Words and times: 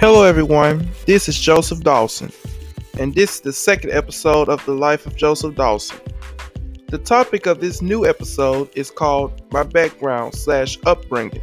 Hello, 0.00 0.22
everyone. 0.22 0.88
This 1.06 1.28
is 1.28 1.36
Joseph 1.36 1.80
Dawson, 1.80 2.30
and 3.00 3.16
this 3.16 3.34
is 3.34 3.40
the 3.40 3.52
second 3.52 3.90
episode 3.90 4.48
of 4.48 4.64
The 4.64 4.72
Life 4.72 5.06
of 5.06 5.16
Joseph 5.16 5.56
Dawson. 5.56 5.98
The 6.86 6.98
topic 6.98 7.46
of 7.46 7.60
this 7.60 7.82
new 7.82 8.06
episode 8.06 8.70
is 8.76 8.92
called 8.92 9.42
My 9.52 9.64
Background 9.64 10.36
slash 10.36 10.78
Upbringing. 10.86 11.42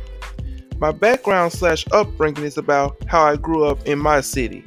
My 0.77 0.93
background 0.93 1.51
slash 1.51 1.85
upbringing 1.91 2.45
is 2.45 2.57
about 2.57 2.95
how 3.07 3.25
I 3.25 3.35
grew 3.35 3.65
up 3.65 3.85
in 3.85 3.99
my 3.99 4.21
city, 4.21 4.63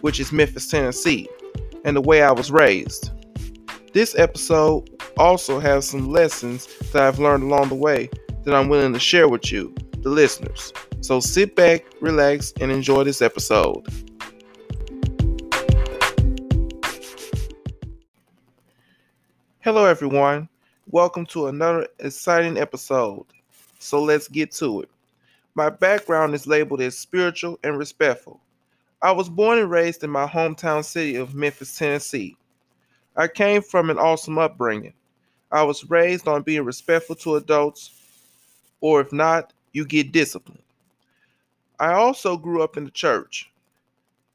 which 0.00 0.18
is 0.18 0.32
Memphis, 0.32 0.66
Tennessee, 0.66 1.28
and 1.84 1.96
the 1.96 2.00
way 2.00 2.22
I 2.22 2.32
was 2.32 2.50
raised. 2.50 3.12
This 3.92 4.18
episode 4.18 4.90
also 5.18 5.60
has 5.60 5.88
some 5.88 6.10
lessons 6.10 6.66
that 6.92 7.04
I've 7.04 7.20
learned 7.20 7.44
along 7.44 7.68
the 7.68 7.76
way 7.76 8.10
that 8.42 8.56
I'm 8.56 8.68
willing 8.68 8.92
to 8.92 8.98
share 8.98 9.28
with 9.28 9.52
you, 9.52 9.72
the 10.00 10.08
listeners. 10.08 10.72
So 11.02 11.18
sit 11.18 11.56
back, 11.56 11.86
relax, 12.02 12.52
and 12.60 12.70
enjoy 12.70 13.04
this 13.04 13.22
episode. 13.22 13.86
Hello, 19.60 19.86
everyone. 19.86 20.46
Welcome 20.90 21.24
to 21.26 21.46
another 21.46 21.88
exciting 22.00 22.58
episode. 22.58 23.24
So 23.78 24.02
let's 24.02 24.28
get 24.28 24.52
to 24.52 24.82
it. 24.82 24.90
My 25.54 25.70
background 25.70 26.34
is 26.34 26.46
labeled 26.46 26.82
as 26.82 26.98
spiritual 26.98 27.58
and 27.64 27.78
respectful. 27.78 28.38
I 29.00 29.12
was 29.12 29.30
born 29.30 29.58
and 29.58 29.70
raised 29.70 30.04
in 30.04 30.10
my 30.10 30.26
hometown 30.26 30.84
city 30.84 31.16
of 31.16 31.34
Memphis, 31.34 31.78
Tennessee. 31.78 32.36
I 33.16 33.26
came 33.26 33.62
from 33.62 33.88
an 33.88 33.98
awesome 33.98 34.36
upbringing. 34.36 34.92
I 35.50 35.62
was 35.62 35.88
raised 35.88 36.28
on 36.28 36.42
being 36.42 36.64
respectful 36.64 37.16
to 37.16 37.36
adults, 37.36 37.90
or 38.82 39.00
if 39.00 39.14
not, 39.14 39.54
you 39.72 39.86
get 39.86 40.12
disciplined. 40.12 40.60
I 41.80 41.94
also 41.94 42.36
grew 42.36 42.62
up 42.62 42.76
in 42.76 42.84
the 42.84 42.90
church. 42.90 43.50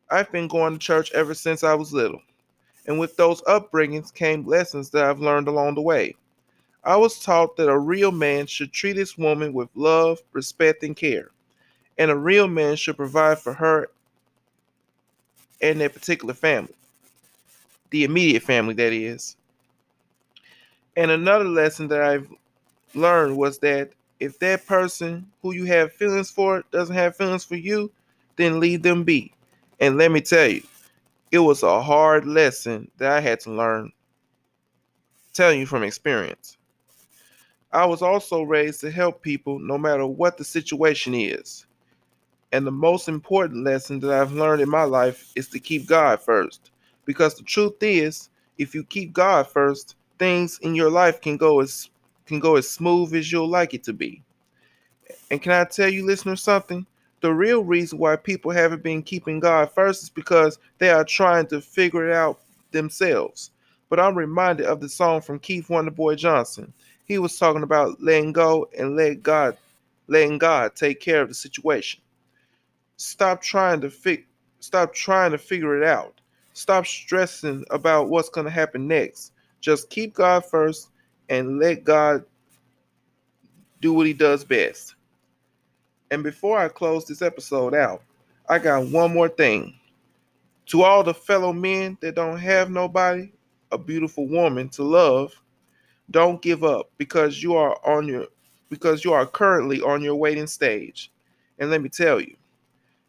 I've 0.09 0.31
been 0.31 0.47
going 0.47 0.73
to 0.73 0.79
church 0.79 1.11
ever 1.13 1.35
since 1.35 1.63
I 1.63 1.75
was 1.75 1.93
little, 1.93 2.21
and 2.87 2.99
with 2.99 3.15
those 3.17 3.43
upbringings 3.43 4.11
came 4.11 4.45
lessons 4.45 4.89
that 4.89 5.05
I've 5.05 5.19
learned 5.19 5.47
along 5.47 5.75
the 5.75 5.81
way. 5.81 6.15
I 6.83 6.95
was 6.95 7.19
taught 7.19 7.55
that 7.57 7.69
a 7.69 7.77
real 7.77 8.11
man 8.11 8.47
should 8.47 8.73
treat 8.73 8.97
his 8.97 9.17
woman 9.17 9.53
with 9.53 9.69
love, 9.75 10.19
respect, 10.33 10.83
and 10.83 10.95
care, 10.95 11.29
and 11.99 12.09
a 12.09 12.17
real 12.17 12.47
man 12.47 12.75
should 12.75 12.97
provide 12.97 13.37
for 13.37 13.53
her 13.53 13.89
and 15.61 15.79
their 15.79 15.89
particular 15.89 16.33
family, 16.33 16.75
the 17.91 18.05
immediate 18.05 18.43
family, 18.43 18.73
that 18.73 18.91
is. 18.91 19.35
And 20.97 21.11
another 21.11 21.45
lesson 21.45 21.87
that 21.89 22.01
I've 22.01 22.27
learned 22.95 23.37
was 23.37 23.59
that 23.59 23.91
if 24.19 24.39
that 24.39 24.65
person 24.65 25.29
who 25.41 25.53
you 25.53 25.65
have 25.65 25.93
feelings 25.93 26.31
for 26.31 26.63
doesn't 26.71 26.95
have 26.95 27.15
feelings 27.15 27.43
for 27.43 27.55
you, 27.55 27.91
then 28.35 28.59
leave 28.59 28.81
them 28.81 29.03
be. 29.03 29.33
And 29.79 29.97
let 29.97 30.11
me 30.11 30.21
tell 30.21 30.47
you, 30.47 30.63
it 31.31 31.39
was 31.39 31.63
a 31.63 31.81
hard 31.81 32.25
lesson 32.25 32.89
that 32.97 33.11
I 33.11 33.19
had 33.19 33.39
to 33.41 33.51
learn, 33.51 33.91
telling 35.33 35.59
you 35.59 35.65
from 35.65 35.83
experience. 35.83 36.57
I 37.71 37.85
was 37.85 38.01
also 38.01 38.43
raised 38.43 38.79
to 38.81 38.91
help 38.91 39.21
people 39.21 39.59
no 39.59 39.77
matter 39.77 40.05
what 40.05 40.37
the 40.37 40.45
situation 40.45 41.13
is. 41.13 41.65
And 42.53 42.65
the 42.65 42.71
most 42.71 43.09
important 43.09 43.65
lesson 43.65 43.99
that 43.99 44.11
I've 44.11 44.31
learned 44.31 44.61
in 44.61 44.69
my 44.69 44.83
life 44.83 45.31
is 45.35 45.49
to 45.49 45.59
keep 45.59 45.87
God 45.87 46.21
first. 46.21 46.71
Because 47.03 47.35
the 47.35 47.43
truth 47.43 47.75
is, 47.81 48.29
if 48.57 48.73
you 48.73 48.85
keep 48.85 49.11
God 49.11 49.47
first, 49.47 49.95
things 50.19 50.57
in 50.59 50.73
your 50.73 50.89
life 50.89 51.19
can 51.19 51.35
go 51.35 51.59
as 51.59 51.89
can 52.25 52.39
go 52.39 52.55
as 52.55 52.69
smooth 52.69 53.13
as 53.13 53.31
you'll 53.31 53.47
like 53.47 53.73
it 53.73 53.83
to 53.83 53.93
be. 53.93 54.23
And 55.31 55.41
can 55.41 55.51
I 55.51 55.63
tell 55.65 55.89
you, 55.89 56.05
listeners, 56.05 56.41
something? 56.41 56.85
The 57.21 57.33
real 57.33 57.63
reason 57.63 57.97
why 57.97 58.15
people 58.15 58.51
haven't 58.51 58.83
been 58.83 59.01
keeping 59.01 59.39
God 59.39 59.71
first 59.71 60.03
is 60.03 60.09
because 60.09 60.59
they 60.77 60.89
are 60.89 61.03
trying 61.03 61.47
to 61.47 61.61
figure 61.61 62.07
it 62.09 62.13
out 62.13 62.39
themselves. 62.71 63.51
But 63.89 63.99
I'm 63.99 64.15
reminded 64.15 64.65
of 64.65 64.79
the 64.79 64.89
song 64.89 65.21
from 65.21 65.39
Keith 65.39 65.67
Wonderboy 65.67 66.17
Johnson. 66.17 66.73
He 67.05 67.17
was 67.17 67.37
talking 67.37 67.63
about 67.63 68.01
letting 68.01 68.31
go 68.31 68.67
and 68.77 68.95
let 68.95 69.23
God, 69.23 69.57
letting 70.07 70.37
God 70.37 70.75
take 70.75 70.99
care 70.99 71.21
of 71.21 71.29
the 71.29 71.35
situation. 71.35 72.01
Stop 72.97 73.41
trying 73.41 73.81
to 73.81 73.89
fix, 73.89 74.23
stop 74.59 74.93
trying 74.93 75.31
to 75.31 75.37
figure 75.37 75.81
it 75.81 75.87
out. 75.87 76.19
Stop 76.53 76.85
stressing 76.85 77.65
about 77.69 78.09
what's 78.09 78.29
going 78.29 78.45
to 78.45 78.51
happen 78.51 78.87
next. 78.87 79.33
Just 79.61 79.89
keep 79.89 80.13
God 80.13 80.45
first 80.45 80.89
and 81.29 81.59
let 81.59 81.83
God 81.83 82.23
do 83.81 83.93
what 83.93 84.07
he 84.07 84.13
does 84.13 84.43
best. 84.43 84.95
And 86.11 86.23
before 86.23 86.57
I 86.57 86.67
close 86.67 87.05
this 87.05 87.21
episode 87.21 87.73
out, 87.73 88.01
I 88.47 88.59
got 88.59 88.87
one 88.87 89.13
more 89.13 89.29
thing. 89.29 89.75
To 90.67 90.83
all 90.83 91.03
the 91.03 91.13
fellow 91.13 91.53
men 91.53 91.97
that 92.01 92.15
don't 92.15 92.39
have 92.39 92.69
nobody, 92.69 93.31
a 93.71 93.77
beautiful 93.77 94.27
woman 94.27 94.69
to 94.69 94.83
love, 94.83 95.33
don't 96.11 96.41
give 96.41 96.63
up 96.63 96.89
because 96.97 97.41
you 97.41 97.55
are 97.55 97.77
on 97.85 98.07
your 98.07 98.27
because 98.69 99.03
you 99.03 99.13
are 99.13 99.25
currently 99.25 99.81
on 99.81 100.01
your 100.01 100.15
waiting 100.15 100.47
stage. 100.47 101.11
And 101.59 101.69
let 101.69 101.81
me 101.81 101.89
tell 101.89 102.19
you, 102.19 102.35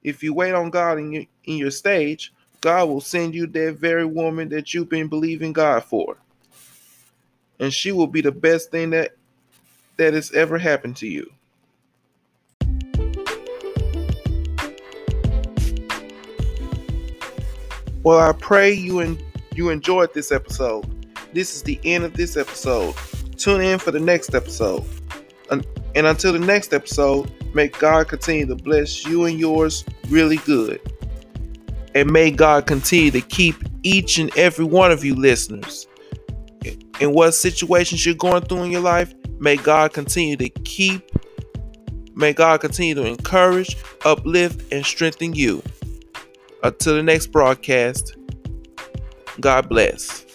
if 0.03 0.22
you 0.22 0.34
wait 0.34 0.53
on 0.53 0.71
God 0.71 0.98
in 0.98 1.12
your, 1.12 1.25
in 1.44 1.56
your 1.56 1.71
stage, 1.71 2.33
God 2.60 2.88
will 2.88 3.00
send 3.00 3.34
you 3.34 3.47
that 3.47 3.78
very 3.78 4.04
woman 4.04 4.48
that 4.50 4.75
you've 4.75 4.88
been 4.88 5.09
believing 5.09 5.53
God 5.53 5.83
for 5.84 6.16
and 7.60 7.72
she 7.72 7.92
will 7.92 8.06
be 8.06 8.20
the 8.20 8.32
best 8.32 8.70
thing 8.70 8.90
that 8.90 9.16
that 9.96 10.14
has 10.14 10.32
ever 10.32 10.58
happened 10.58 10.96
to 10.96 11.06
you. 11.06 11.30
Well, 18.02 18.20
I 18.20 18.32
pray 18.32 18.72
you 18.72 19.00
and 19.00 19.20
you 19.54 19.70
enjoyed 19.70 20.14
this 20.14 20.30
episode. 20.30 20.86
This 21.32 21.56
is 21.56 21.62
the 21.62 21.80
end 21.82 22.04
of 22.04 22.14
this 22.14 22.36
episode. 22.36 22.94
Tune 23.36 23.60
in 23.60 23.78
for 23.78 23.90
the 23.90 23.98
next 23.98 24.34
episode. 24.34 24.84
And 25.50 25.66
until 25.94 26.32
the 26.32 26.38
next 26.38 26.74
episode, 26.74 27.32
may 27.54 27.68
God 27.68 28.08
continue 28.08 28.46
to 28.46 28.54
bless 28.54 29.06
you 29.06 29.24
and 29.24 29.40
yours 29.40 29.84
really 30.08 30.36
good. 30.38 30.80
And 31.94 32.12
may 32.12 32.30
God 32.30 32.66
continue 32.66 33.10
to 33.10 33.22
keep 33.22 33.56
each 33.82 34.18
and 34.18 34.30
every 34.36 34.66
one 34.66 34.92
of 34.92 35.04
you 35.04 35.14
listeners 35.14 35.86
in 37.00 37.12
what 37.12 37.32
situations 37.32 38.04
you're 38.04 38.14
going 38.14 38.42
through 38.42 38.64
in 38.64 38.70
your 38.70 38.80
life, 38.80 39.14
may 39.38 39.56
God 39.56 39.92
continue 39.92 40.36
to 40.36 40.48
keep, 40.48 41.02
may 42.14 42.32
God 42.32 42.60
continue 42.60 42.94
to 42.94 43.04
encourage, 43.04 43.76
uplift, 44.04 44.72
and 44.72 44.84
strengthen 44.84 45.34
you. 45.34 45.62
Until 46.62 46.96
the 46.96 47.02
next 47.02 47.28
broadcast, 47.28 48.16
God 49.40 49.68
bless. 49.68 50.25